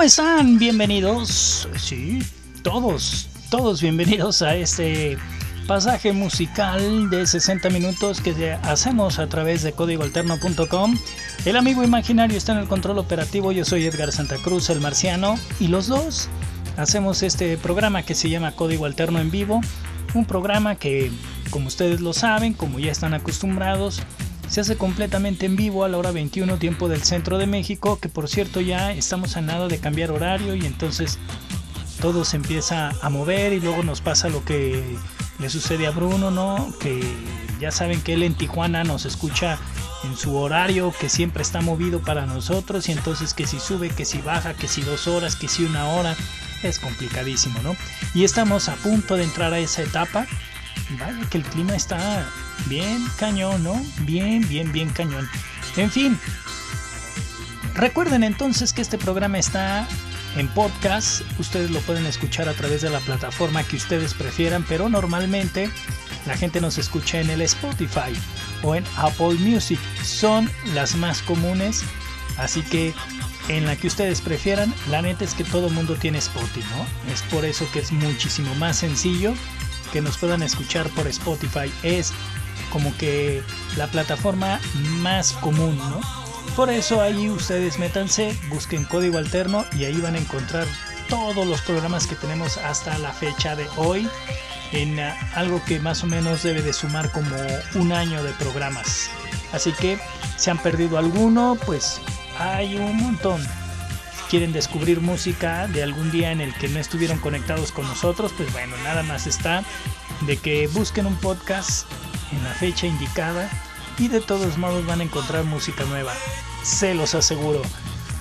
[0.00, 0.58] ¿Cómo están?
[0.58, 1.68] Bienvenidos.
[1.76, 2.20] Sí,
[2.62, 5.18] todos, todos bienvenidos a este
[5.66, 10.96] pasaje musical de 60 minutos que hacemos a través de códigoalterno.com.
[11.44, 13.52] El amigo imaginario está en el control operativo.
[13.52, 16.30] Yo soy Edgar Santa Cruz, el marciano, y los dos
[16.78, 19.60] hacemos este programa que se llama Código Alterno en Vivo.
[20.14, 21.12] Un programa que,
[21.50, 24.00] como ustedes lo saben, como ya están acostumbrados,
[24.50, 28.08] se hace completamente en vivo a la hora 21 tiempo del centro de México, que
[28.08, 31.18] por cierto ya estamos a nada de cambiar horario y entonces
[32.00, 34.82] todo se empieza a mover y luego nos pasa lo que
[35.38, 36.74] le sucede a Bruno, ¿no?
[36.80, 37.00] Que
[37.60, 39.56] ya saben que él en Tijuana nos escucha
[40.02, 44.04] en su horario que siempre está movido para nosotros y entonces que si sube, que
[44.04, 46.16] si baja, que si dos horas, que si una hora,
[46.64, 47.76] es complicadísimo, ¿no?
[48.14, 50.26] Y estamos a punto de entrar a esa etapa.
[50.98, 52.28] Vaya que el clima está
[52.66, 53.80] bien cañón, ¿no?
[54.00, 55.28] Bien, bien, bien cañón.
[55.76, 56.18] En fin,
[57.74, 59.86] recuerden entonces que este programa está
[60.36, 61.22] en podcast.
[61.38, 65.70] Ustedes lo pueden escuchar a través de la plataforma que ustedes prefieran, pero normalmente
[66.26, 68.12] la gente nos escucha en el Spotify
[68.62, 69.78] o en Apple Music.
[70.02, 71.84] Son las más comunes,
[72.36, 72.94] así que
[73.48, 77.12] en la que ustedes prefieran, la neta es que todo mundo tiene Spotify, ¿no?
[77.12, 79.34] Es por eso que es muchísimo más sencillo
[79.92, 81.72] que nos puedan escuchar por Spotify.
[81.82, 82.12] Es
[82.72, 83.42] como que
[83.76, 84.60] la plataforma
[85.00, 86.00] más común, ¿no?
[86.56, 90.66] Por eso ahí ustedes métanse, busquen código alterno y ahí van a encontrar
[91.08, 94.08] todos los programas que tenemos hasta la fecha de hoy
[94.72, 97.36] en uh, algo que más o menos debe de sumar como
[97.74, 99.10] un año de programas.
[99.52, 99.98] Así que
[100.36, 102.00] si han perdido alguno, pues
[102.38, 103.46] hay un montón.
[104.30, 108.52] Quieren descubrir música de algún día en el que no estuvieron conectados con nosotros, pues
[108.52, 109.64] bueno, nada más está
[110.20, 111.90] de que busquen un podcast
[112.30, 113.50] en la fecha indicada
[113.98, 116.12] y de todos modos van a encontrar música nueva,
[116.62, 117.60] se los aseguro.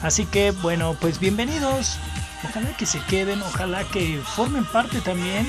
[0.01, 1.99] Así que bueno, pues bienvenidos,
[2.43, 5.47] ojalá que se queden, ojalá que formen parte también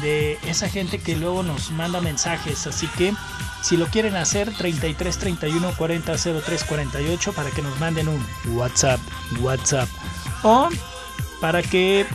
[0.00, 3.12] de esa gente que luego nos manda mensajes, así que
[3.62, 9.00] si lo quieren hacer 33 31 40 03 48 para que nos manden un WhatsApp,
[9.40, 9.88] WhatsApp
[10.42, 10.68] o
[11.40, 12.06] para que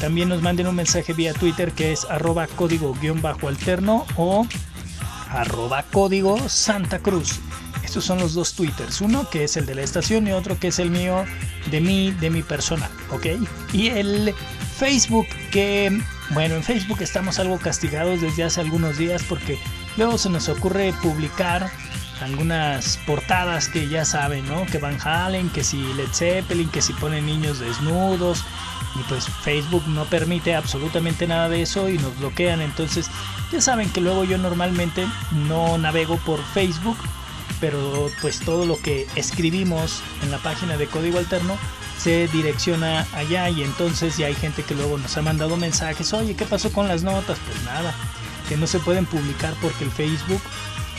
[0.00, 4.46] también nos manden un mensaje vía Twitter que es arroba código guion bajo alterno o
[5.28, 7.40] arroba código Santa Cruz.
[7.84, 10.68] Estos son los dos twitters, uno que es el de la estación y otro que
[10.68, 11.24] es el mío
[11.70, 13.26] de mí, de mi persona, ¿ok?
[13.72, 14.34] Y el
[14.76, 19.58] Facebook que, bueno, en Facebook estamos algo castigados desde hace algunos días porque
[19.96, 21.70] luego se nos ocurre publicar
[22.22, 24.64] algunas portadas que ya saben, ¿no?
[24.66, 28.44] Que Van Halen, que si Led Zeppelin, que si ponen niños desnudos.
[28.94, 32.60] Y pues Facebook no permite absolutamente nada de eso y nos bloquean.
[32.60, 33.08] Entonces
[33.50, 35.06] ya saben que luego yo normalmente
[35.48, 36.98] no navego por Facebook.
[37.60, 41.56] Pero pues todo lo que escribimos en la página de Código Alterno
[41.96, 46.34] se direcciona allá y entonces ya hay gente que luego nos ha mandado mensajes, oye,
[46.34, 47.38] ¿qué pasó con las notas?
[47.46, 47.94] Pues nada,
[48.48, 50.40] que no se pueden publicar porque el Facebook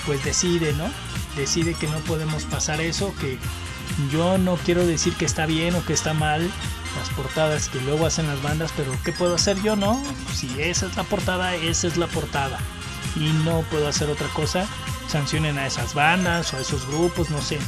[0.05, 0.89] pues decide, ¿no?
[1.37, 3.37] Decide que no podemos pasar eso, que
[4.11, 6.49] yo no quiero decir que está bien o que está mal
[6.97, 10.01] las portadas que luego hacen las bandas, pero ¿qué puedo hacer yo, no?
[10.33, 12.59] Si esa es la portada, esa es la portada.
[13.15, 14.67] Y no puedo hacer otra cosa,
[15.07, 17.59] sancionen a esas bandas o a esos grupos, no sé.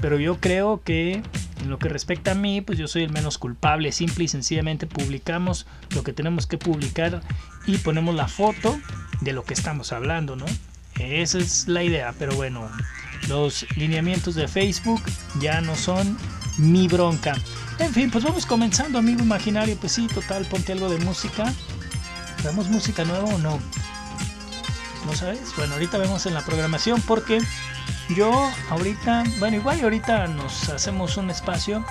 [0.00, 1.22] Pero yo creo que
[1.62, 3.92] en lo que respecta a mí, pues yo soy el menos culpable.
[3.92, 7.22] Simple y sencillamente publicamos lo que tenemos que publicar
[7.66, 8.78] y ponemos la foto
[9.20, 10.46] de lo que estamos hablando, ¿no?
[10.98, 12.68] Esa es la idea, pero bueno,
[13.28, 15.02] los lineamientos de Facebook
[15.40, 16.18] ya no son
[16.58, 17.34] mi bronca.
[17.78, 19.76] En fin, pues vamos comenzando, amigo imaginario.
[19.76, 21.52] Pues sí, total, ponte algo de música.
[22.42, 23.58] ¿Damos música nueva o no?
[25.06, 25.40] ¿No sabes?
[25.56, 27.40] Bueno, ahorita vemos en la programación porque
[28.14, 31.84] yo ahorita, bueno, igual ahorita nos hacemos un espacio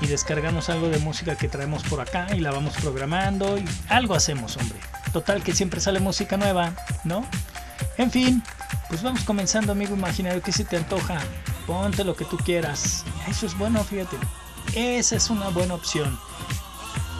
[0.00, 4.14] y descargamos algo de música que traemos por acá y la vamos programando y algo
[4.14, 4.78] hacemos, hombre.
[5.12, 6.72] Total que siempre sale música nueva,
[7.04, 7.24] ¿no?
[7.98, 8.42] En fin,
[8.88, 11.18] pues vamos comenzando, amigo imaginario, que si te antoja,
[11.66, 13.04] ponte lo que tú quieras.
[13.28, 14.16] Eso es bueno, fíjate.
[14.74, 16.18] Esa es una buena opción.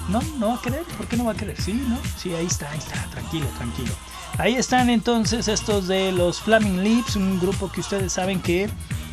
[0.09, 1.61] No, no va a querer, ¿por qué no va a querer?
[1.61, 1.99] Sí, ¿no?
[2.17, 3.93] Sí, ahí está, ahí está, tranquilo, tranquilo.
[4.41, 8.71] Ahí están entonces estos de los Flaming Lips, un grupo que ustedes saben que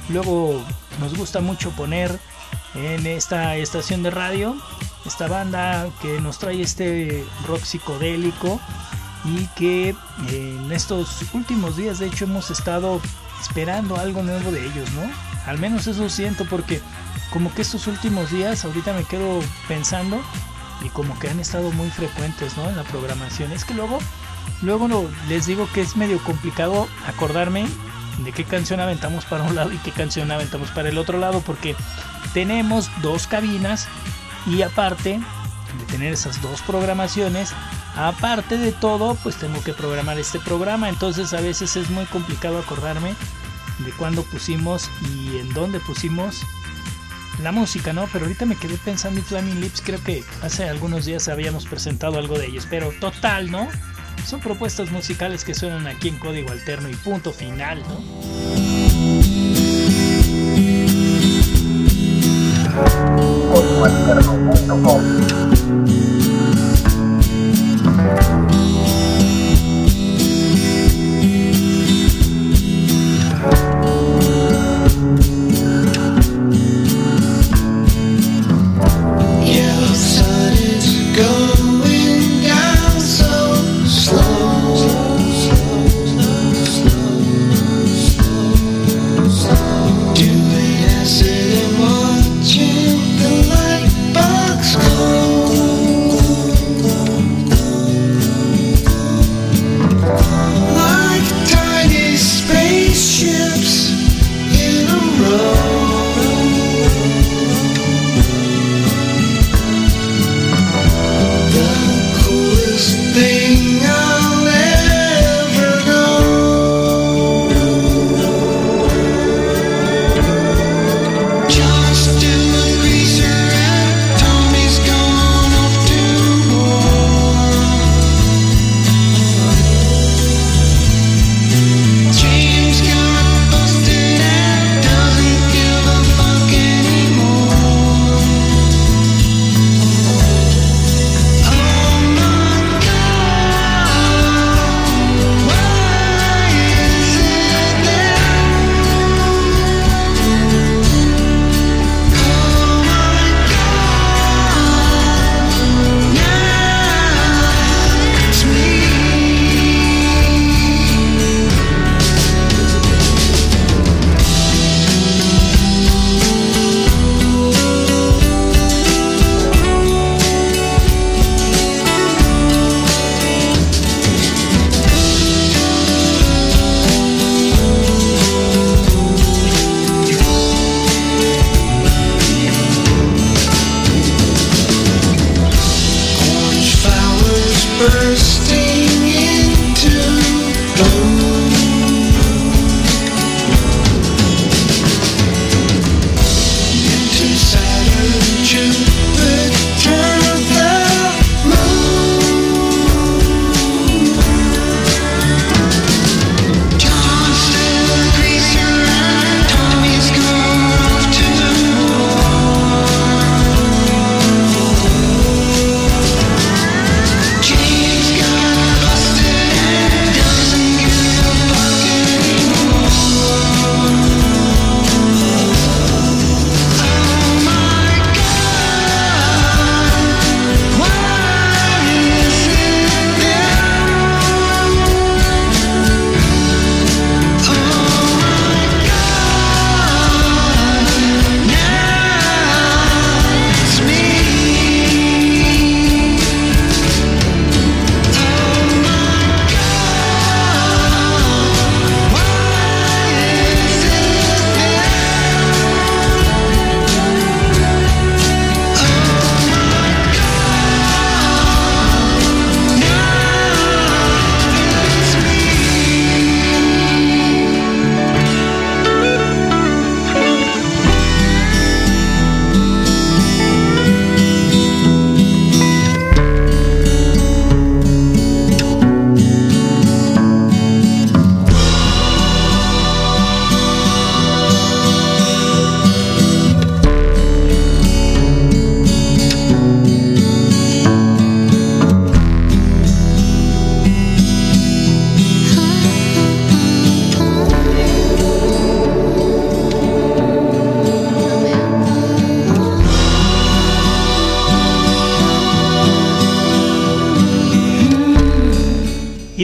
[0.07, 0.63] luego
[1.01, 2.18] nos gusta mucho poner
[2.75, 4.56] en esta estación de radio.
[5.06, 8.62] esta banda que nos trae este rock psicodélico
[9.25, 9.94] y que
[10.31, 13.01] en estos últimos días de hecho hemos estado
[13.41, 15.12] esperando algo nuevo de ellos, ¿no?
[15.45, 16.81] Al menos eso siento porque
[17.31, 20.21] como que estos últimos días ahorita me quedo pensando
[20.85, 22.69] y como que han estado muy frecuentes, ¿no?
[22.69, 23.51] En la programación.
[23.51, 24.00] Es que luego,
[24.61, 27.67] luego no, les digo que es medio complicado acordarme
[28.23, 31.41] de qué canción aventamos para un lado y qué canción aventamos para el otro lado
[31.41, 31.75] porque
[32.33, 33.88] tenemos dos cabinas
[34.47, 35.19] y aparte
[35.77, 37.51] de tener esas dos programaciones,
[37.95, 42.57] aparte de todo, pues tengo que programar este programa, entonces a veces es muy complicado
[42.57, 43.13] acordarme
[43.79, 46.41] de cuándo pusimos y en dónde pusimos
[47.43, 48.07] la música, ¿no?
[48.11, 52.17] Pero ahorita me quedé pensando en Flaming Lips, creo que hace algunos días habíamos presentado
[52.17, 53.67] algo de ellos, pero total, ¿no?
[54.25, 57.97] Son propuestas musicales que suenan aquí en código alterno y punto final, ¿no?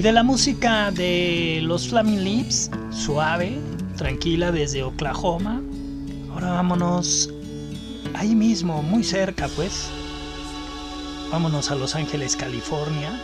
[0.04, 3.58] De la música de los Flaming Lips, suave,
[3.96, 5.62] tranquila desde Oklahoma,
[6.34, 7.30] ahora vámonos
[8.14, 9.88] ahí mismo, muy cerca pues.
[11.32, 13.18] Vámonos a Los Ángeles, California.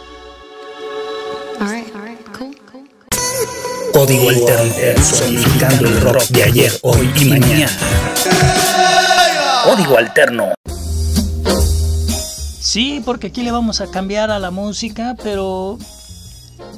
[3.91, 7.69] Código alterno, sonificando el rock de ayer, hoy y mañana.
[9.65, 10.53] Código alterno.
[12.57, 15.77] Sí, porque aquí le vamos a cambiar a la música, pero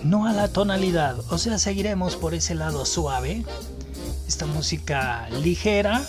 [0.04, 1.20] no a la tonalidad.
[1.32, 3.44] O sea, seguiremos por ese lado suave.
[4.28, 6.04] Esta música ligera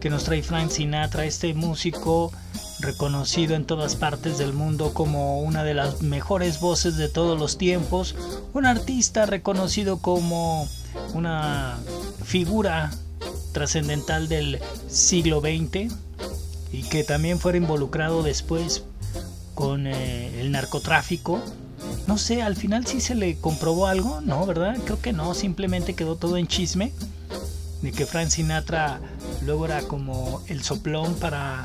[0.00, 2.32] que nos trae Frank Sinatra, este músico
[2.80, 7.58] reconocido en todas partes del mundo como una de las mejores voces de todos los
[7.58, 8.14] tiempos,
[8.54, 10.66] un artista reconocido como
[11.12, 11.78] una
[12.24, 12.90] figura
[13.52, 15.92] trascendental del siglo XX
[16.72, 18.84] y que también fuera involucrado después
[19.54, 21.40] con eh, el narcotráfico.
[22.10, 24.44] No sé, al final sí se le comprobó algo, ¿no?
[24.44, 24.76] ¿Verdad?
[24.84, 26.92] Creo que no, simplemente quedó todo en chisme
[27.82, 29.00] de que Frank Sinatra
[29.46, 31.62] luego era como el soplón para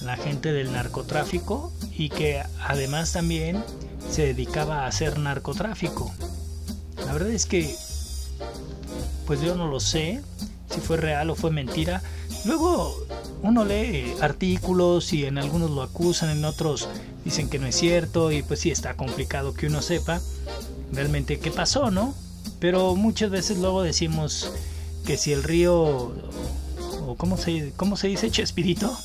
[0.00, 3.62] la gente del narcotráfico y que además también
[4.10, 6.10] se dedicaba a hacer narcotráfico.
[7.04, 7.76] La verdad es que
[9.26, 10.22] pues yo no lo sé
[10.70, 12.02] si fue real o fue mentira.
[12.46, 12.96] Luego
[13.42, 16.88] uno lee artículos y en algunos lo acusan, en otros
[17.24, 20.20] dicen que no es cierto y pues sí está complicado que uno sepa
[20.92, 22.14] realmente qué pasó, ¿no?
[22.60, 24.52] Pero muchas veces luego decimos
[25.06, 26.14] que si el río
[27.06, 28.96] o cómo se cómo se dice Chespirito,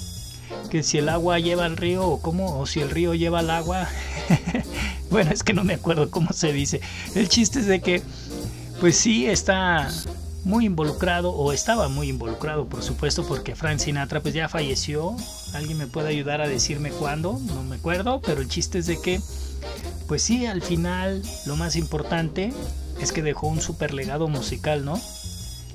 [0.70, 3.50] que si el agua lleva al río o cómo o si el río lleva al
[3.50, 3.88] agua.
[5.10, 6.82] bueno, es que no me acuerdo cómo se dice.
[7.16, 8.02] El chiste es de que
[8.80, 9.90] pues sí está
[10.44, 15.16] muy involucrado o estaba muy involucrado por supuesto porque Frank Sinatra pues ya falleció.
[15.54, 19.02] Alguien me puede ayudar a decirme cuándo no me acuerdo pero el chiste es de
[19.02, 19.22] que
[20.08, 22.54] pues sí al final lo más importante
[23.00, 25.00] es que dejó un super legado musical no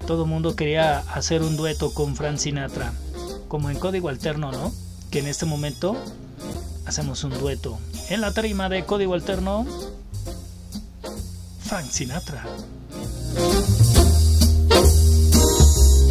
[0.06, 2.92] todo mundo quería hacer un dueto con Frank Sinatra
[3.48, 4.72] como en código alterno no
[5.10, 5.96] que en este momento
[6.86, 7.78] hacemos un dueto.
[8.08, 9.66] En la tarima de código alterno
[11.60, 12.44] Frank Sinatra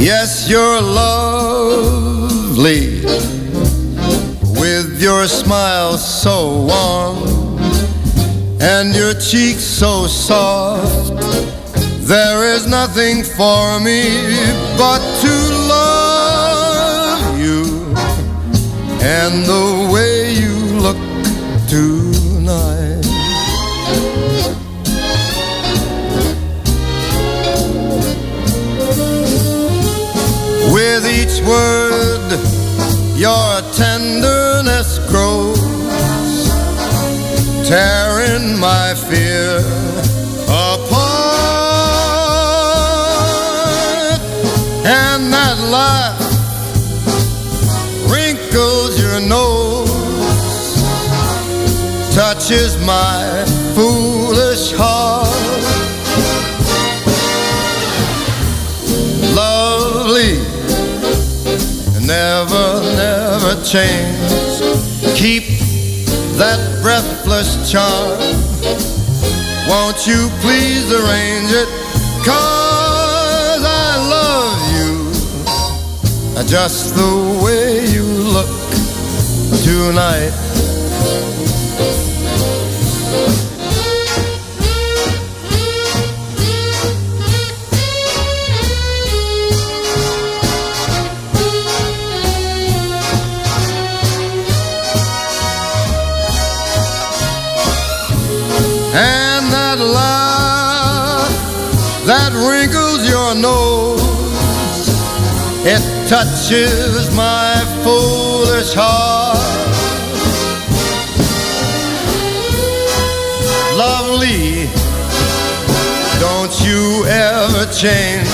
[0.00, 1.98] Yes, you're lovely
[4.60, 7.18] with your smile so warm
[8.60, 11.16] and your cheeks so soft.
[12.06, 14.04] There is nothing for me
[14.78, 15.34] but to
[15.74, 17.64] love you
[19.02, 20.07] and the way
[30.98, 32.28] With each word,
[33.14, 35.60] your tenderness grows,
[37.68, 39.58] tearing my fear
[40.48, 41.38] apart.
[44.84, 46.18] And that laugh
[48.10, 49.92] wrinkles your nose,
[52.12, 53.44] touches my
[53.76, 55.07] foolish heart.
[62.08, 64.16] Never, never change.
[65.14, 65.44] Keep
[66.40, 68.18] that breathless charm.
[69.68, 71.68] Won't you please arrange it?
[72.24, 74.88] Cause I love you
[76.48, 78.48] just the way you look
[79.62, 80.32] tonight.
[99.88, 101.28] Laugh
[102.06, 104.00] that wrinkles your nose,
[105.64, 109.38] it touches my foolish heart.
[113.76, 114.66] Lovely,
[116.20, 118.28] don't you ever change.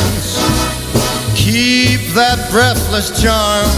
[1.34, 3.68] Keep that breathless charm.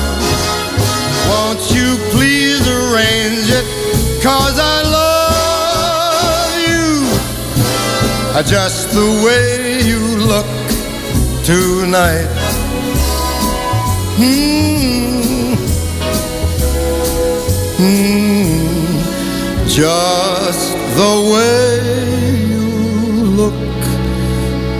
[1.28, 3.86] Won't you please arrange it?
[4.26, 5.05] because I love
[8.42, 10.46] just the way you look
[11.44, 12.28] tonight.
[14.18, 15.56] Mm.
[19.66, 21.80] Just the way
[22.52, 22.68] you
[23.36, 23.54] look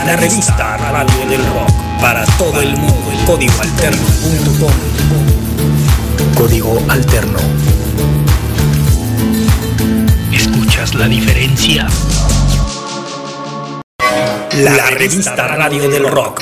[0.09, 3.13] La revista Radio del Rock para todo el mundo.
[3.13, 4.73] El código alterno.com.
[6.35, 7.39] Código alterno.
[10.33, 11.87] ¿Escuchas la diferencia?
[14.57, 16.41] La revista Radio del Rock.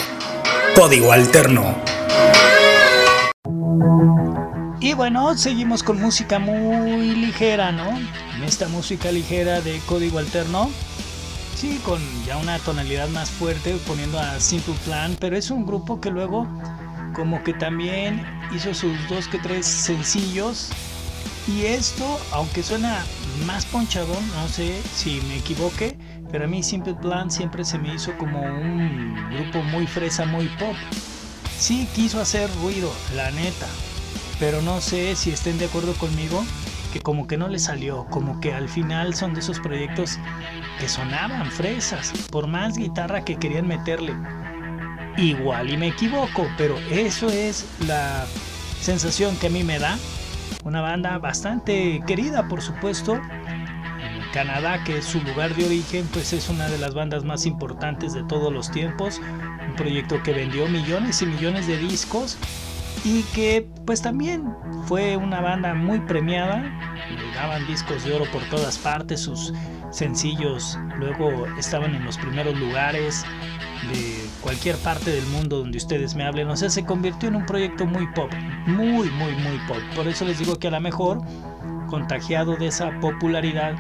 [0.77, 1.75] Código alterno.
[4.79, 7.99] Y bueno, seguimos con música muy ligera, ¿no?
[8.47, 10.71] Esta música ligera de código alterno.
[11.57, 15.99] Sí, con ya una tonalidad más fuerte, poniendo a Simple Plan, pero es un grupo
[16.03, 16.47] que luego
[17.15, 18.23] como que también
[18.55, 20.69] hizo sus dos que tres sencillos.
[21.49, 23.03] Y esto, aunque suena
[23.47, 25.97] más ponchadón, no sé si me equivoque,
[26.31, 30.49] pero a mí Simple Plan siempre se me hizo como un grupo muy fresa, muy
[30.59, 30.77] pop.
[31.59, 33.67] Sí quiso hacer ruido, la neta,
[34.39, 36.45] pero no sé si estén de acuerdo conmigo
[36.93, 40.19] que como que no le salió, como que al final son de esos proyectos
[40.79, 44.15] que sonaban fresas, por más guitarra que querían meterle.
[45.17, 48.27] Igual y me equivoco, pero eso es la
[48.81, 49.99] sensación que a mí me da.
[50.65, 53.15] Una banda bastante querida, por supuesto.
[53.15, 57.47] En Canadá, que es su lugar de origen, pues es una de las bandas más
[57.47, 59.21] importantes de todos los tiempos.
[59.67, 62.37] Un proyecto que vendió millones y millones de discos
[63.07, 64.53] y que pues también
[64.87, 66.65] fue una banda muy premiada,
[67.37, 69.53] daban discos de oro por todas partes, sus
[69.93, 73.25] sencillos luego estaban en los primeros lugares
[73.93, 77.47] de cualquier parte del mundo donde ustedes me hablen, o sea, se convirtió en un
[77.47, 78.33] proyecto muy pop,
[78.67, 81.21] muy, muy, muy pop, por eso les digo que a lo mejor,
[81.89, 83.77] contagiado de esa popularidad,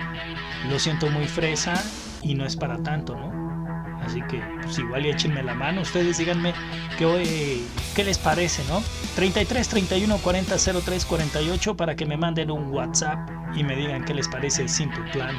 [0.70, 1.74] lo siento muy fresa
[2.22, 3.35] y no es para tanto, ¿no?
[4.06, 5.82] Así que, pues igual y échenme la mano.
[5.82, 6.54] Ustedes díganme
[6.96, 7.60] qué,
[7.94, 8.82] qué les parece, ¿no?
[9.16, 14.14] 33 31 40 03 48 para que me manden un WhatsApp y me digan qué
[14.14, 15.34] les parece el Simple Plan.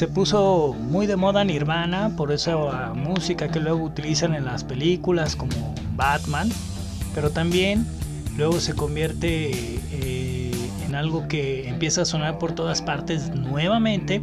[0.00, 5.36] Se puso muy de moda Nirvana, por esa música que luego utilizan en las películas
[5.36, 6.48] como Batman,
[7.14, 7.86] pero también
[8.38, 9.50] luego se convierte
[9.92, 10.50] eh,
[10.86, 14.22] en algo que empieza a sonar por todas partes nuevamente,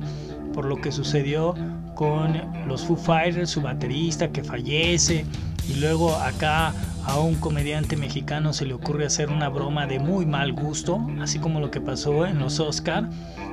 [0.52, 1.54] por lo que sucedió
[1.94, 5.26] con los Foo Fighters, su baterista que fallece,
[5.70, 6.74] y luego acá
[7.06, 11.38] a un comediante mexicano se le ocurre hacer una broma de muy mal gusto, así
[11.38, 13.08] como lo que pasó en los Oscar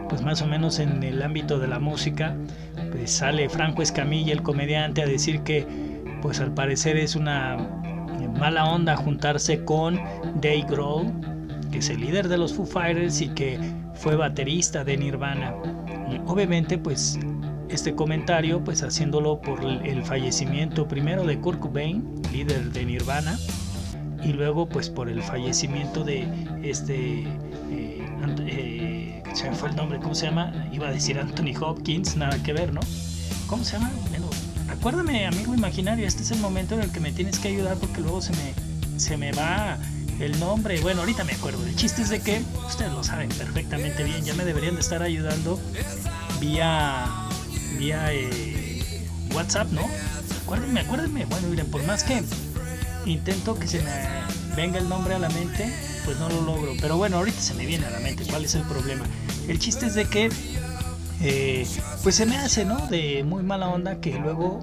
[0.09, 2.37] pues más o menos en el ámbito de la música,
[2.90, 5.67] pues sale Franco Escamilla, el comediante, a decir que
[6.23, 7.57] pues al parecer es una
[8.38, 9.97] mala onda juntarse con
[10.40, 11.12] Dave Grohl,
[11.71, 13.59] que es el líder de los Foo Fighters y que
[13.95, 15.55] fue baterista de Nirvana.
[16.11, 17.19] Y obviamente pues
[17.69, 23.37] este comentario pues haciéndolo por el fallecimiento primero de Kurt Cobain, líder de Nirvana,
[24.25, 26.27] y luego pues por el fallecimiento de
[26.62, 27.21] este
[27.71, 28.03] eh,
[28.47, 28.84] eh,
[29.35, 30.53] se me fue el nombre, ¿cómo se llama?
[30.73, 32.81] Iba a decir Anthony Hopkins, nada que ver, ¿no?
[33.49, 33.90] ¿Cómo se llama?
[34.09, 34.31] Bueno,
[34.68, 38.01] acuérdame, amigo imaginario, este es el momento en el que me tienes que ayudar porque
[38.01, 39.79] luego se me, se me va
[40.20, 40.81] el nombre.
[40.81, 41.66] Bueno, ahorita me acuerdo.
[41.66, 45.03] El chiste es de que ustedes lo saben perfectamente bien, ya me deberían de estar
[45.03, 45.61] ayudando
[46.40, 47.07] vía,
[47.77, 49.83] vía eh, WhatsApp, ¿no?
[50.44, 51.25] Acuérdenme, acuérdenme.
[51.25, 52.23] Bueno, miren, por más que
[53.05, 53.90] intento que se me
[54.55, 55.73] venga el nombre a la mente,
[56.05, 56.73] pues no lo logro.
[56.81, 59.05] Pero bueno, ahorita se me viene a la mente cuál es el problema.
[59.49, 60.31] El chiste es de que,
[61.23, 61.67] eh,
[62.03, 62.87] pues se me hace, ¿no?
[62.88, 64.61] De muy mala onda que luego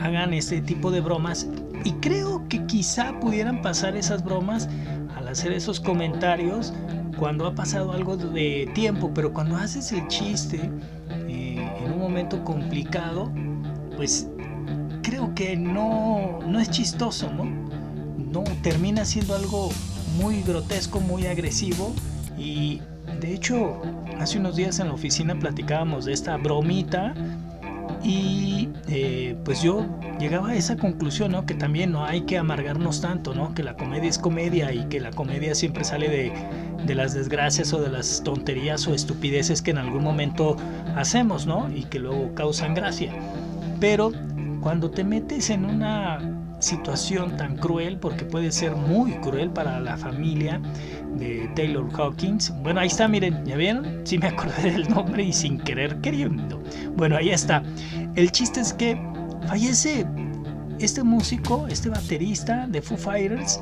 [0.00, 1.46] hagan este tipo de bromas.
[1.84, 4.68] Y creo que quizá pudieran pasar esas bromas
[5.16, 6.72] al hacer esos comentarios
[7.18, 10.70] cuando ha pasado algo de tiempo, pero cuando haces el chiste
[11.28, 13.30] eh, en un momento complicado,
[13.96, 14.28] pues
[15.02, 17.44] creo que no, no es chistoso, ¿no?
[17.44, 19.70] No termina siendo algo
[20.16, 21.92] muy grotesco, muy agresivo
[22.38, 22.80] y
[23.20, 23.80] de hecho
[24.18, 27.14] hace unos días en la oficina platicábamos de esta bromita
[28.02, 29.86] y eh, pues yo
[30.18, 31.46] llegaba a esa conclusión, ¿no?
[31.46, 33.54] Que también no hay que amargarnos tanto, ¿no?
[33.54, 36.32] Que la comedia es comedia y que la comedia siempre sale de,
[36.84, 40.56] de las desgracias o de las tonterías o estupideces que en algún momento
[40.96, 41.70] hacemos, ¿no?
[41.74, 43.12] Y que luego causan gracia.
[43.80, 44.12] Pero
[44.60, 49.96] cuando te metes en una situación tan cruel, porque puede ser muy cruel para la
[49.96, 50.60] familia
[51.16, 52.52] de Taylor Hawkins.
[52.62, 54.00] Bueno, ahí está, miren, ¿ya vieron?
[54.04, 56.62] Sí me acordé del nombre y sin querer queriendo.
[56.96, 57.62] Bueno, ahí está.
[58.16, 59.00] El chiste es que
[59.46, 60.06] fallece
[60.78, 63.60] este músico, este baterista de Foo Fighters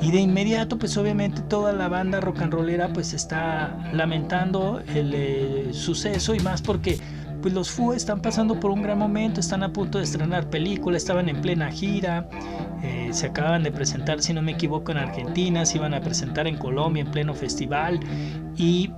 [0.00, 5.12] y de inmediato pues obviamente toda la banda rock and rollera pues está lamentando el
[5.14, 6.98] eh, suceso y más porque
[7.42, 10.96] pues los Foo están pasando por un gran momento, están a punto de estrenar película,
[10.96, 12.28] estaban en plena gira,
[12.82, 16.46] eh, se acaban de presentar, si no me equivoco, en Argentina, se iban a presentar
[16.46, 17.98] en Colombia en pleno festival
[18.56, 18.90] y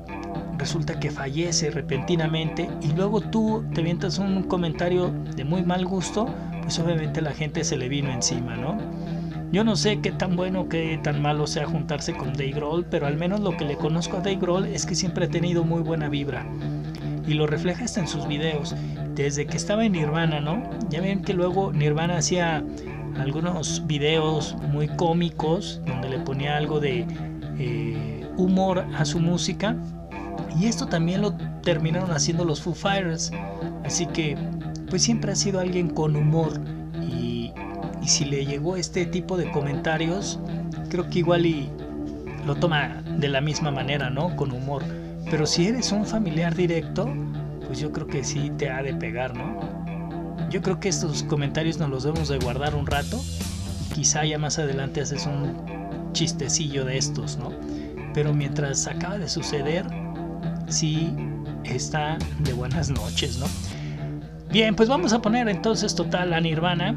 [0.59, 6.27] resulta que fallece repentinamente y luego tú te vientas un comentario de muy mal gusto,
[6.63, 8.77] pues obviamente la gente se le vino encima, ¿no?
[9.53, 13.07] Yo no sé qué tan bueno, qué tan malo sea juntarse con Dave Grohl, pero
[13.07, 15.81] al menos lo que le conozco a Dave Grohl es que siempre ha tenido muy
[15.81, 16.45] buena vibra
[17.27, 18.75] y lo refleja hasta en sus videos.
[19.15, 20.63] Desde que estaba en Nirvana, ¿no?
[20.91, 22.65] Ya ven que luego Nirvana hacía
[23.19, 27.07] algunos videos muy cómicos donde le ponía algo de
[27.59, 29.77] eh, humor a su música.
[30.59, 33.31] Y esto también lo terminaron haciendo los Foo Fighters.
[33.85, 34.37] Así que,
[34.89, 36.53] pues siempre ha sido alguien con humor.
[37.03, 37.53] Y,
[38.03, 40.39] y si le llegó este tipo de comentarios,
[40.91, 41.69] creo que igual y
[42.47, 44.37] lo toma de la misma manera, ¿no?
[44.37, 44.83] Con humor.
[45.31, 47.13] Pero si eres un familiar directo,
[47.67, 49.61] pues yo creo que sí te ha de pegar, ¿no?
[50.51, 53.21] Yo creo que estos comentarios nos los debemos de guardar un rato
[53.95, 57.53] quizá ya más adelante haces un chistecillo de estos, ¿no?
[58.13, 59.87] Pero mientras acaba de suceder,
[60.69, 61.15] sí
[61.65, 63.47] está de buenas noches, ¿no?
[64.51, 66.95] Bien, pues vamos a poner entonces total a Nirvana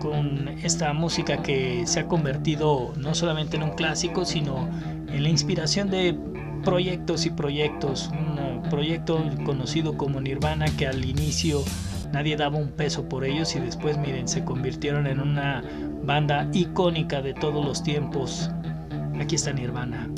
[0.00, 4.68] con esta música que se ha convertido no solamente en un clásico, sino
[5.08, 6.18] en la inspiración de
[6.62, 8.10] proyectos y proyectos.
[8.12, 11.62] Un eh, proyecto conocido como Nirvana que al inicio
[12.12, 15.62] nadie daba un peso por ellos y después miren se convirtieron en una
[16.02, 18.50] banda icónica de todos los tiempos.
[19.20, 20.08] Aquí está Nirvana.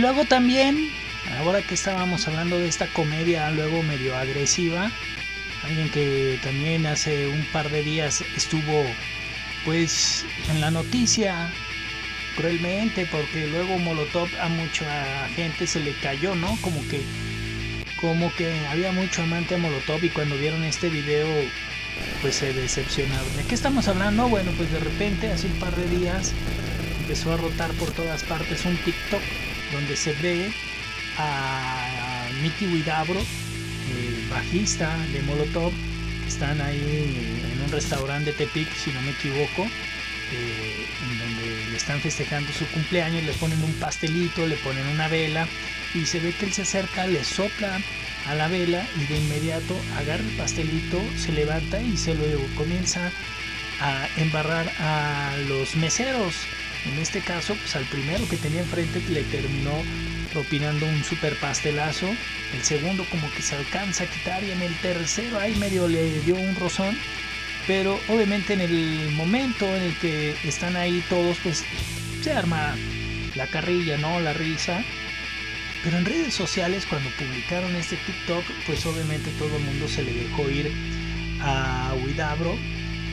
[0.00, 0.90] Luego también,
[1.38, 4.90] ahora que estábamos hablando de esta comedia luego medio agresiva,
[5.62, 8.84] alguien que también hace un par de días estuvo
[9.64, 11.50] pues en la noticia
[12.36, 16.56] cruelmente porque luego Molotov a mucha gente se le cayó, ¿no?
[16.62, 17.02] Como que
[18.00, 21.26] como que había mucho amante a Molotov y cuando vieron este video
[22.22, 23.36] pues se decepcionaron.
[23.36, 24.28] ¿De qué estamos hablando?
[24.28, 26.32] Bueno, pues de repente hace un par de días
[27.02, 29.20] empezó a rotar por todas partes un TikTok
[29.72, 30.50] donde se ve
[31.18, 33.20] a Mickey Widabro,
[34.30, 35.72] bajista de Molotov,
[36.26, 39.68] están ahí en un restaurante de Tepic, si no me equivoco,
[40.32, 45.08] eh, en donde le están festejando su cumpleaños, le ponen un pastelito, le ponen una
[45.08, 45.48] vela
[45.94, 47.80] y se ve que él se acerca, le sopla
[48.26, 52.24] a la vela y de inmediato agarra el pastelito, se levanta y se lo
[52.56, 53.10] comienza
[53.80, 56.34] a embarrar a los meseros.
[56.86, 59.72] En este caso, pues al primero que tenía enfrente le terminó
[60.32, 62.06] propinando un super pastelazo.
[62.54, 66.20] El segundo como que se alcanza a quitar y en el tercero ahí medio le
[66.20, 66.96] dio un rozón.
[67.66, 71.64] Pero obviamente en el momento en el que están ahí todos, pues
[72.22, 72.74] se arma
[73.34, 74.18] la carrilla, ¿no?
[74.20, 74.82] La risa.
[75.84, 80.12] Pero en redes sociales cuando publicaron este TikTok, pues obviamente todo el mundo se le
[80.12, 80.72] dejó ir
[81.40, 82.58] a Huidabro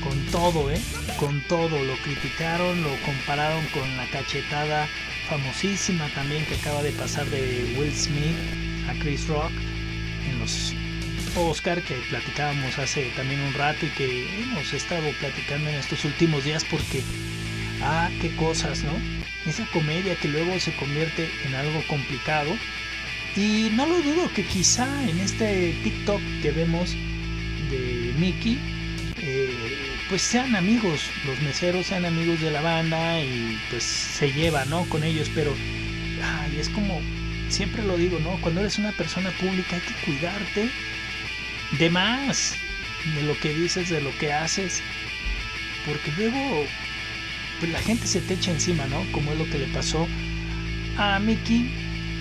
[0.08, 0.80] con todo, ¿eh?
[1.18, 1.84] Con todo.
[1.84, 4.88] Lo criticaron, lo compararon con la cachetada
[5.30, 8.38] famosísima también que acaba de pasar de Will Smith
[8.88, 9.52] a Chris Rock
[10.30, 10.74] en los
[11.36, 16.46] Oscar que platicábamos hace también un rato y que hemos estado platicando en estos últimos
[16.46, 17.04] días porque
[17.82, 18.94] ah qué cosas no
[19.46, 22.50] esa comedia que luego se convierte en algo complicado
[23.36, 26.96] y no lo dudo que quizá en este TikTok que vemos
[27.70, 28.77] de Mickey
[30.10, 34.88] pues sean amigos, los meseros sean amigos de la banda y pues se lleva, ¿no?
[34.90, 35.54] Con ellos, pero
[36.24, 37.02] ay, es como,
[37.50, 38.40] siempre lo digo, ¿no?
[38.42, 40.70] Cuando eres una persona pública hay que cuidarte
[41.78, 42.56] de más,
[43.16, 44.82] de lo que dices, de lo que haces,
[45.86, 46.66] porque luego
[47.60, 49.04] pues la gente se te echa encima, ¿no?
[49.12, 50.08] Como es lo que le pasó
[50.98, 51.70] a Mickey.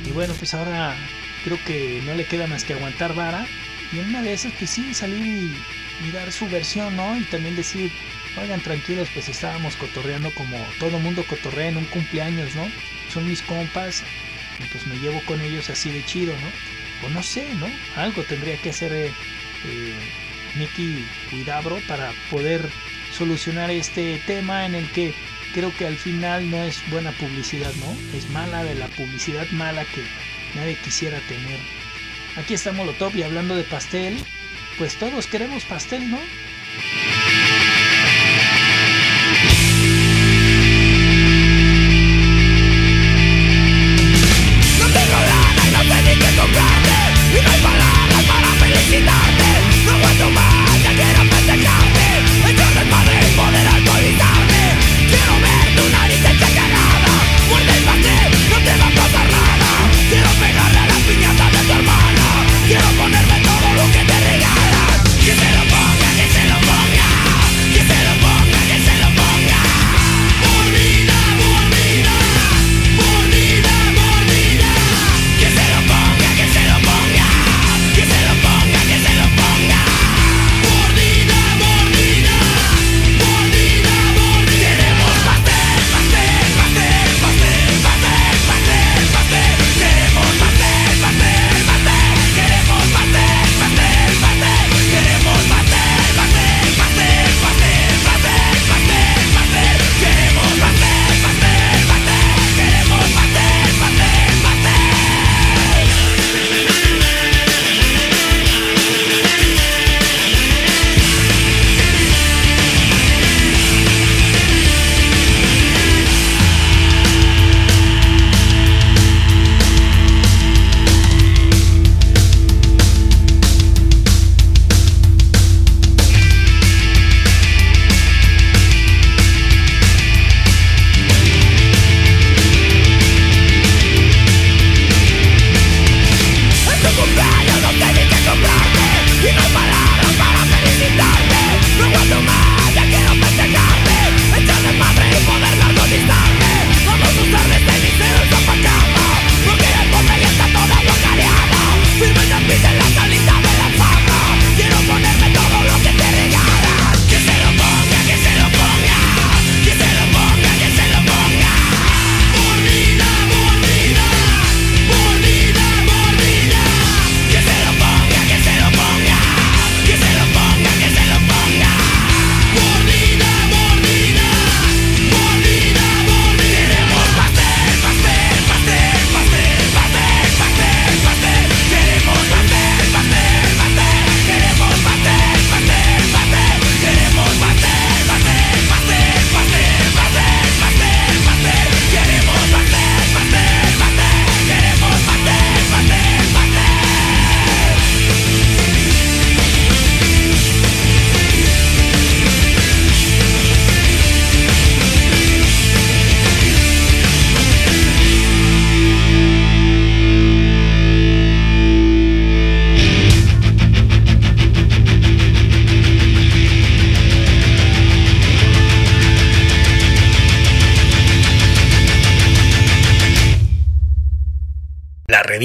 [0.07, 0.97] Y bueno, pues ahora
[1.45, 3.47] creo que no le queda más que aguantar vara.
[3.93, 5.53] Y en una de esas, pues sí, salir
[6.05, 7.17] y dar su versión, ¿no?
[7.17, 7.91] Y también decir,
[8.41, 12.67] oigan, tranquilos, pues estábamos cotorreando como todo mundo cotorrea en un cumpleaños, ¿no?
[13.13, 14.03] Son mis compas,
[14.59, 17.07] y pues me llevo con ellos así de chido, ¿no?
[17.07, 17.69] O no sé, ¿no?
[17.97, 19.13] Algo tendría que hacer eh,
[19.65, 19.95] eh
[20.57, 22.63] Nicky Cuidabro para poder
[23.13, 25.13] solucionar este tema en el que
[25.53, 28.17] creo que al final no es buena publicidad, ¿no?
[28.17, 30.03] Es mala de la publicidad mala que
[30.55, 31.59] nadie quisiera tener.
[32.37, 34.17] Aquí está Molotov y hablando de pastel,
[34.79, 36.19] pues todos queremos pastel, ¿no?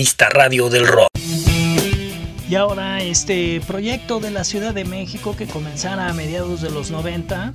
[0.10, 1.10] Radio del Rock.
[2.50, 6.90] Y ahora este proyecto de la Ciudad de México que comenzara a mediados de los
[6.90, 7.54] 90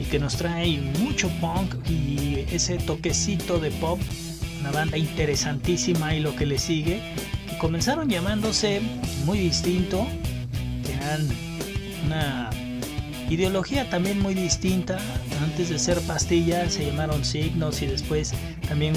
[0.00, 4.00] y que nos trae mucho punk y ese toquecito de pop,
[4.60, 7.02] una banda interesantísima y lo que le sigue,
[7.50, 8.80] que comenzaron llamándose
[9.26, 10.06] muy distinto,
[10.90, 11.28] eran
[12.06, 12.50] una
[13.28, 14.98] ideología también muy distinta,
[15.42, 18.32] antes de ser pastillas se llamaron signos y después
[18.68, 18.94] también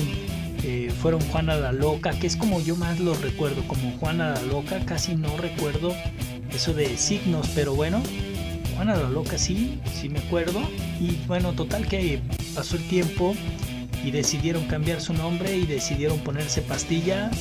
[0.64, 4.42] eh, fueron Juana la Loca, que es como yo más lo recuerdo, como Juana la
[4.44, 5.94] Loca, casi no recuerdo
[6.52, 8.02] eso de signos, pero bueno,
[8.76, 10.62] Juana la Loca sí, sí me acuerdo.
[11.00, 12.22] Y bueno, total que
[12.56, 13.36] pasó el tiempo
[14.04, 17.32] y decidieron cambiar su nombre y decidieron ponerse pastilla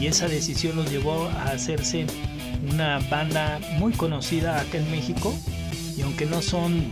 [0.00, 2.06] y esa decisión los llevó a hacerse
[2.70, 5.34] una banda muy conocida acá en México
[5.96, 6.90] y aunque no son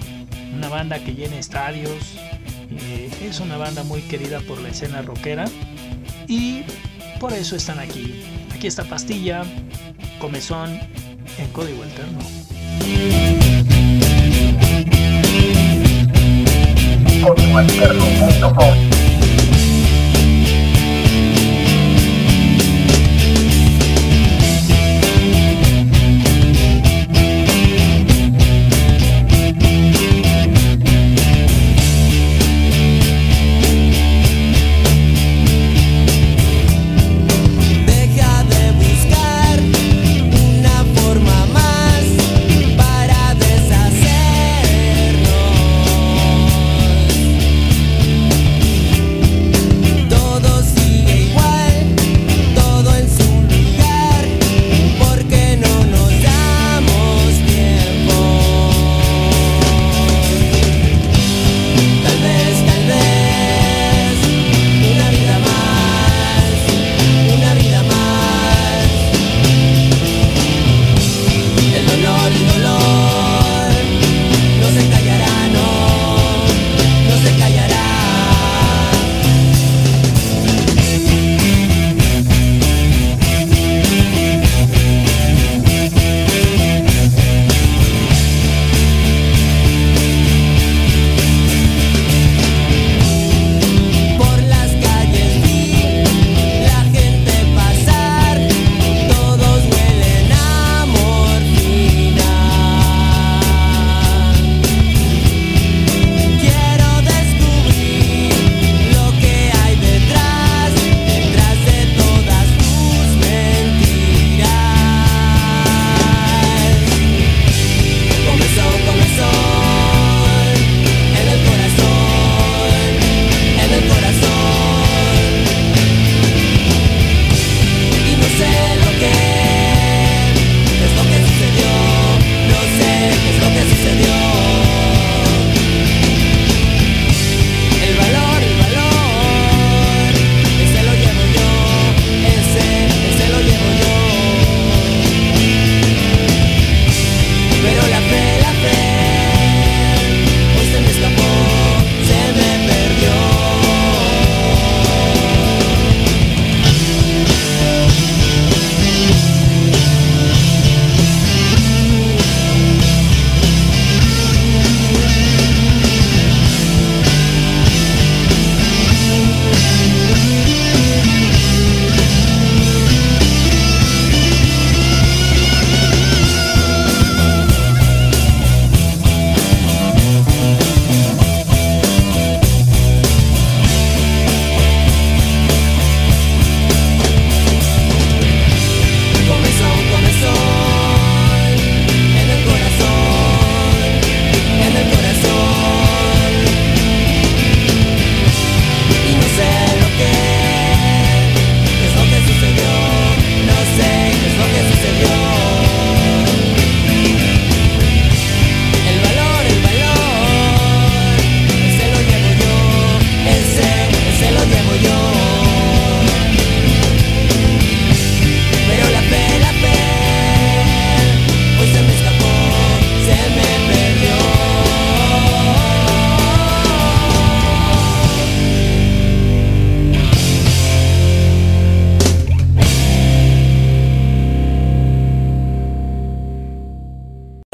[0.55, 2.15] una banda que llene estadios,
[2.71, 5.47] eh, es una banda muy querida por la escena rockera
[6.29, 6.65] y
[7.21, 8.23] por eso están aquí.
[8.55, 9.43] Aquí está Pastilla,
[10.19, 10.79] Comezón
[11.39, 12.19] en código alterno.
[17.23, 17.59] Código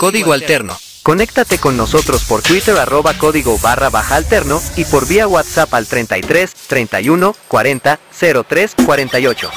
[0.01, 0.79] Código Alterno.
[1.03, 5.87] Conéctate con nosotros por Twitter arroba código barra baja alterno y por vía WhatsApp al
[5.87, 8.01] 33 31 40
[8.49, 9.51] 03 48.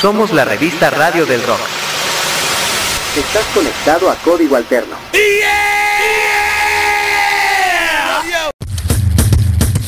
[0.00, 1.58] Somos la revista Radio del Rock.
[3.16, 4.94] Estás conectado a Código Alterno.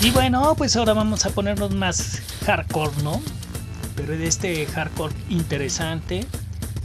[0.03, 3.23] Y bueno, pues ahora vamos a ponernos más hardcore, ¿no?
[3.95, 6.27] Pero de este hardcore interesante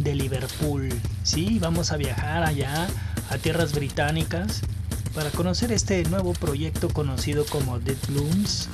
[0.04, 0.90] de Liverpool.
[1.24, 2.88] Sí, vamos a viajar allá
[3.30, 4.62] a tierras británicas
[5.14, 8.68] para conocer este nuevo proyecto conocido como Dead Blooms.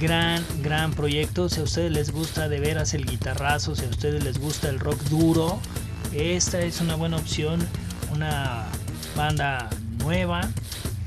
[0.00, 1.48] Gran, gran proyecto.
[1.48, 4.80] Si a ustedes les gusta de veras el guitarrazo, si a ustedes les gusta el
[4.80, 5.60] rock duro,
[6.12, 7.66] esta es una buena opción.
[8.12, 8.64] Una
[9.16, 10.48] banda nueva.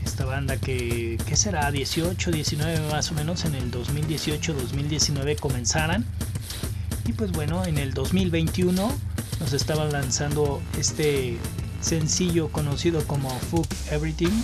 [0.05, 1.71] Esta banda que, ¿qué será?
[1.71, 6.05] 18, 19 más o menos en el 2018, 2019 comenzaran.
[7.09, 8.91] Y pues bueno, en el 2021
[9.39, 11.39] nos estaban lanzando este
[11.81, 14.43] sencillo conocido como Fuck Everything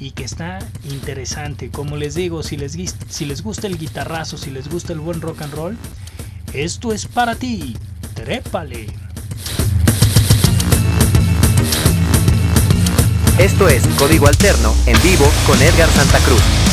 [0.00, 0.58] y que está
[0.90, 1.70] interesante.
[1.70, 2.76] Como les digo, si les,
[3.08, 5.78] si les gusta el guitarrazo, si les gusta el buen rock and roll,
[6.52, 7.76] esto es para ti.
[8.14, 8.86] Trépale.
[13.38, 16.63] Esto es Código Alterno en vivo con Edgar Santa Cruz.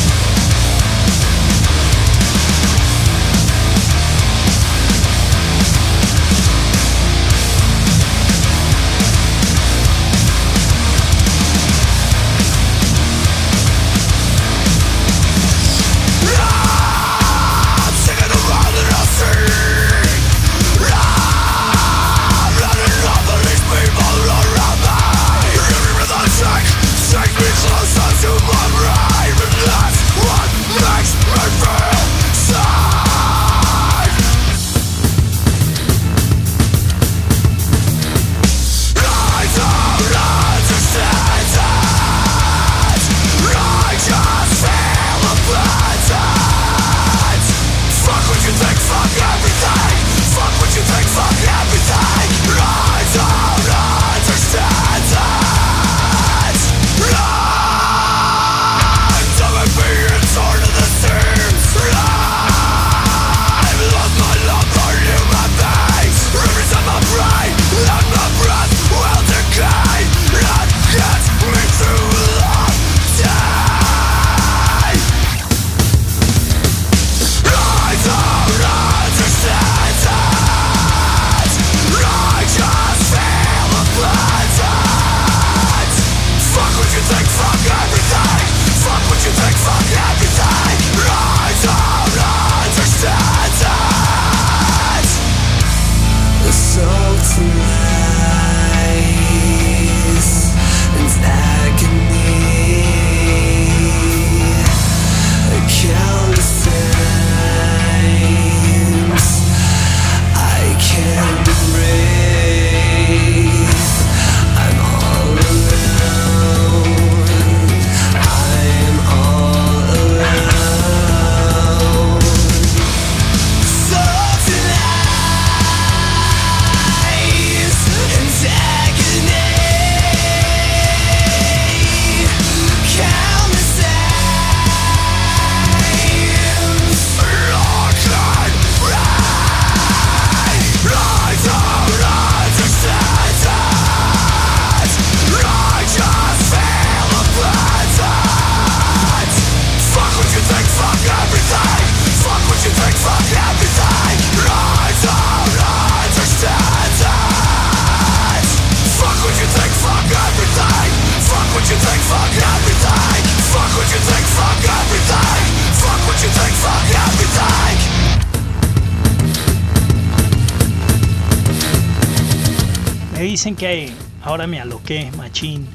[173.42, 175.66] Dicen que ahora me aloqué, machín.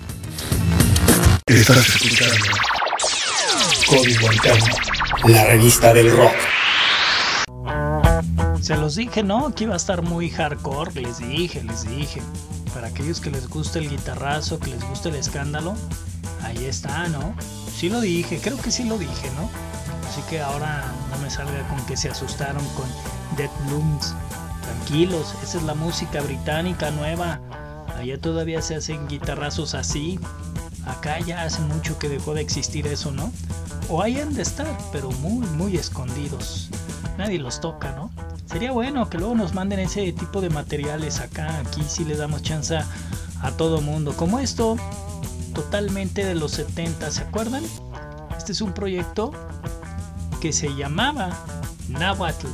[1.48, 2.46] Estás escuchando
[3.86, 4.74] Código Alterno,
[5.26, 6.32] la revista del rock.
[8.62, 9.54] Se los dije, ¿no?
[9.54, 12.22] Que iba a estar muy hardcore, les dije, les dije.
[12.74, 15.76] Para aquellos que les gusta el guitarrazo, que les gusta el escándalo,
[16.44, 17.36] ahí está, ¿no?
[17.78, 19.50] Sí lo dije, creo que sí lo dije, ¿no?
[20.08, 22.88] Así que ahora no me salga con que se asustaron con
[23.36, 24.16] Dead Blooms.
[24.88, 27.42] Tranquilos, esa es la música británica nueva
[27.98, 30.18] Allá todavía se hacen guitarrazos así.
[30.86, 33.34] Acá ya hace mucho que dejó de existir eso, ¿no?
[33.90, 36.70] O ahí han de estar, pero muy, muy escondidos.
[37.18, 38.12] Nadie los toca, ¿no?
[38.46, 41.60] Sería bueno que luego nos manden ese tipo de materiales acá.
[41.60, 44.14] Aquí sí le damos chance a todo mundo.
[44.16, 44.78] Como esto,
[45.54, 47.64] totalmente de los 70, ¿se acuerdan?
[48.38, 49.34] Este es un proyecto
[50.40, 51.38] que se llamaba
[51.90, 52.48] Nahuatl.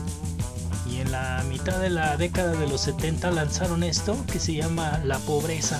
[1.13, 5.79] La mitad de la década de los 70 lanzaron esto que se llama La Pobreza.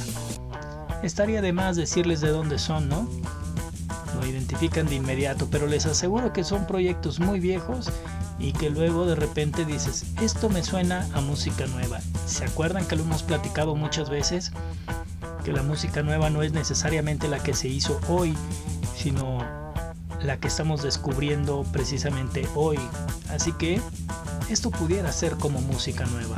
[1.02, 3.10] Estaría de más decirles de dónde son, ¿no?
[4.16, 7.90] Lo identifican de inmediato, pero les aseguro que son proyectos muy viejos
[8.38, 12.00] y que luego de repente dices, esto me suena a música nueva.
[12.28, 14.52] ¿Se acuerdan que lo hemos platicado muchas veces?
[15.44, 18.38] Que la música nueva no es necesariamente la que se hizo hoy,
[18.96, 19.40] sino
[20.22, 22.78] la que estamos descubriendo precisamente hoy.
[23.32, 23.82] Así que
[24.54, 26.38] esto pudiera ser como música nueva.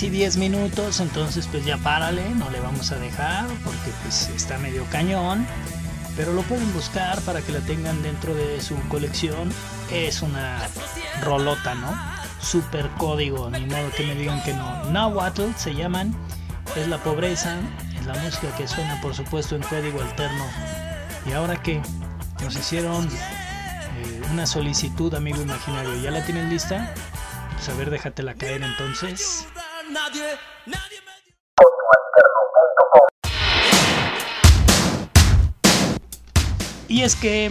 [0.00, 4.56] Casi 10 minutos, entonces pues ya párale, no le vamos a dejar porque pues está
[4.56, 5.46] medio cañón,
[6.16, 9.52] pero lo pueden buscar para que la tengan dentro de su colección.
[9.92, 10.66] Es una
[11.22, 11.94] rolota, ¿no?
[12.40, 14.84] Super código, ni modo que me digan que no.
[14.84, 16.16] Nahuatl se llaman,
[16.76, 17.58] es la pobreza,
[17.98, 20.46] es la música que suena por supuesto en código alterno.
[21.26, 21.82] Y ahora que
[22.42, 26.90] nos hicieron eh, una solicitud, amigo imaginario, ¿ya la tienen lista?
[27.52, 29.46] Pues a ver, déjatela caer entonces.
[29.90, 30.22] Nadie,
[30.66, 31.34] nadie me dio.
[36.86, 37.50] Y es que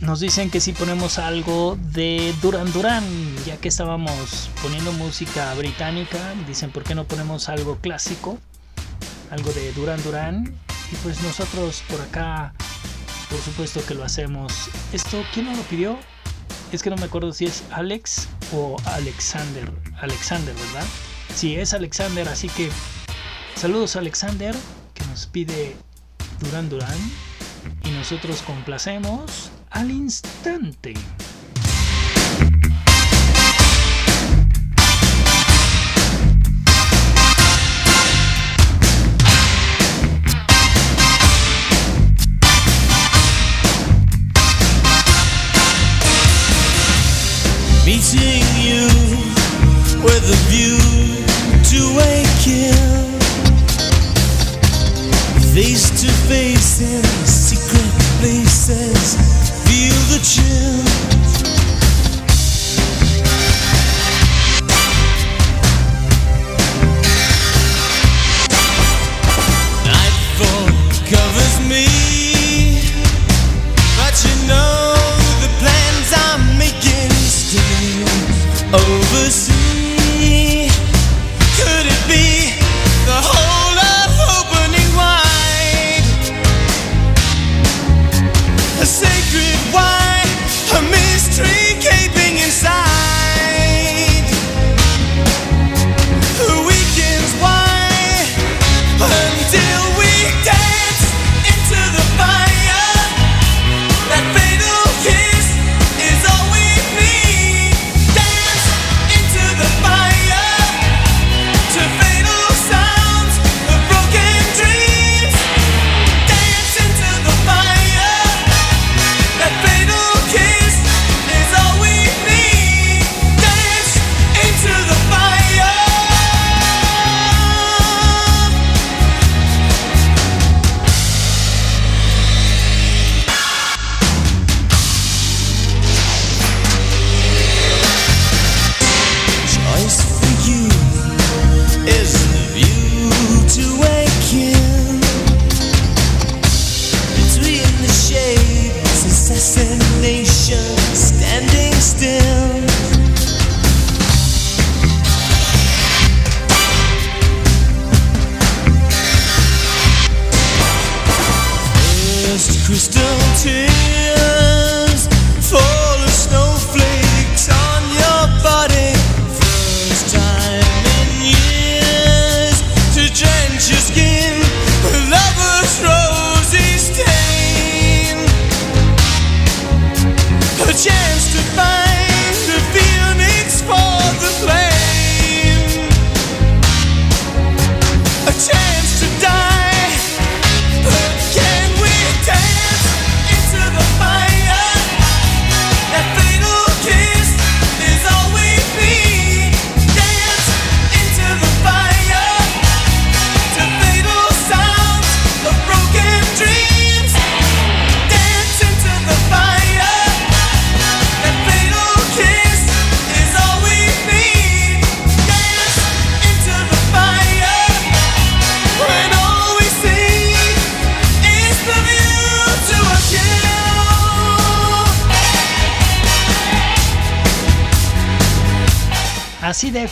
[0.00, 3.04] nos dicen que si ponemos algo de Duran Duran,
[3.44, 8.38] ya que estábamos poniendo música británica, dicen por qué no ponemos algo clásico,
[9.32, 10.54] algo de Duran Duran.
[10.92, 12.54] Y pues nosotros por acá,
[13.28, 14.70] por supuesto que lo hacemos.
[14.92, 15.98] Esto, ¿quién nos lo pidió?
[16.70, 19.72] Es que no me acuerdo si es Alex o Alexander.
[20.00, 20.86] Alexander, ¿verdad?
[21.34, 22.70] Sí, es Alexander, así que
[23.56, 24.54] saludos a Alexander
[24.94, 25.74] que nos pide
[26.40, 26.98] Duran Duran
[27.84, 30.94] y nosotros complacemos al instante.
[48.60, 48.86] You
[50.04, 50.79] with
[51.70, 51.76] to
[55.54, 59.14] Face to face in secret places
[59.64, 60.80] Feel the chill.
[71.10, 72.09] Covers me.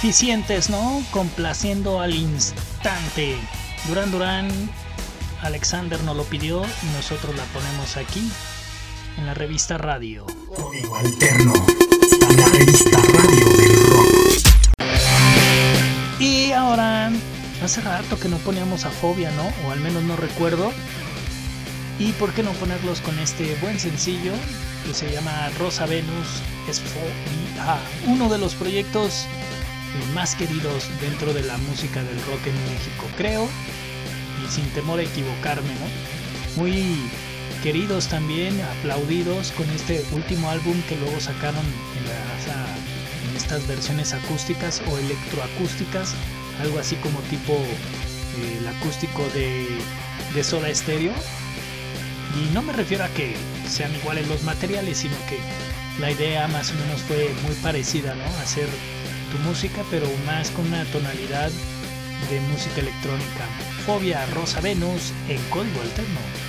[0.08, 1.02] Eficientes, ¿no?
[1.10, 3.36] Complaciendo al instante.
[3.86, 4.48] Duran Duran,
[5.42, 8.26] Alexander nos lo pidió y nosotros la ponemos aquí
[9.18, 10.24] en la revista Radio.
[10.56, 11.52] Código Alterno.
[12.00, 14.08] Está la revista Radio del Rock.
[16.20, 17.10] Y ahora,
[17.62, 19.68] hace rato que no poníamos a Fobia, ¿no?
[19.68, 20.72] O al menos no recuerdo.
[21.98, 24.32] ¿Y por qué no ponerlos con este buen sencillo
[24.86, 27.76] que se llama Rosa Venus es Fobia?
[28.06, 29.26] Uno de los proyectos
[30.14, 33.48] más queridos dentro de la música del rock en México, creo.
[34.44, 36.62] Y sin temor a equivocarme, ¿no?
[36.62, 36.96] Muy
[37.62, 44.98] queridos también, aplaudidos con este último álbum que luego sacaron en, estas versiones acústicas o
[44.98, 46.14] electroacústicas,
[46.60, 49.66] algo así como tipo eh, el acústico de,
[50.34, 51.12] de Soda Stereo.
[52.36, 53.34] Y no me refiero a que
[53.68, 55.38] sean iguales los materiales, sino que
[56.00, 58.24] la idea más o menos fue muy parecida, ¿no?
[58.42, 58.68] Hacer
[59.30, 61.50] tu música, pero más con una tonalidad
[62.30, 63.46] de música electrónica.
[63.86, 66.47] Fobia Rosa Venus en código alterno.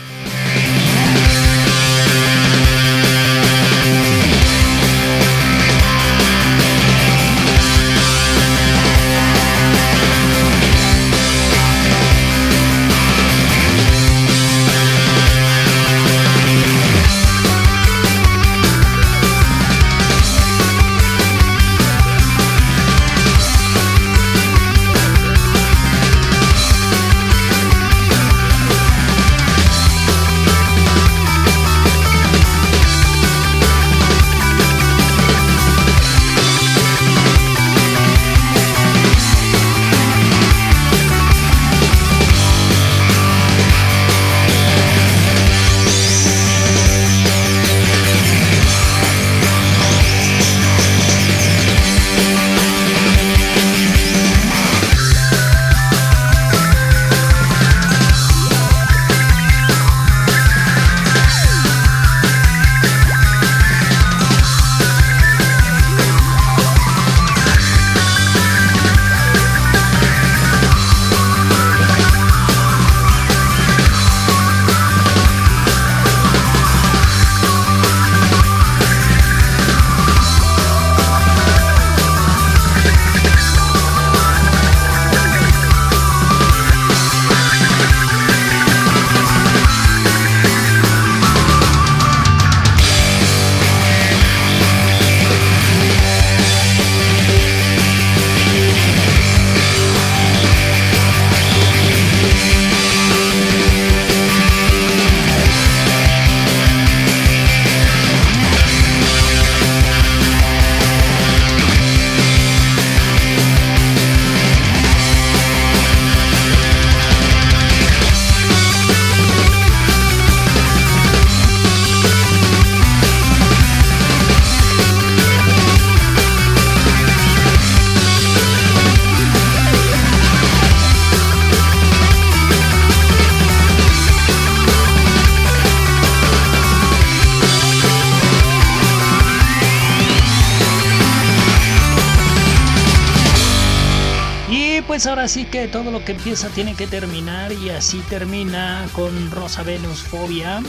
[145.72, 150.62] Todo lo que empieza tiene que terminar y así termina con Rosa Venus Fobia.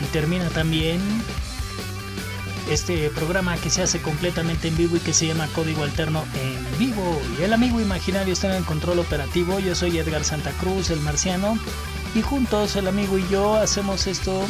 [0.00, 1.00] Y termina también
[2.70, 6.78] este programa que se hace completamente en vivo y que se llama Código Alterno en
[6.78, 7.20] vivo.
[7.38, 9.58] Y el amigo imaginario está en el control operativo.
[9.58, 11.58] Yo soy Edgar Santa Cruz, el marciano.
[12.14, 14.44] Y juntos el amigo y yo hacemos esto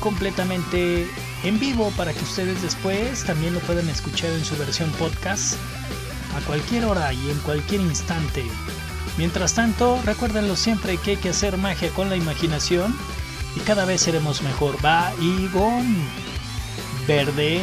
[0.00, 1.06] completamente
[1.44, 5.56] en vivo para que ustedes después también lo puedan escuchar en su versión podcast
[6.36, 8.44] a cualquier hora y en cualquier instante.
[9.18, 12.94] Mientras tanto, recuérdenlo siempre que hay que hacer magia con la imaginación
[13.56, 14.76] y cada vez seremos mejor.
[14.84, 15.48] Va y
[17.06, 17.62] verde.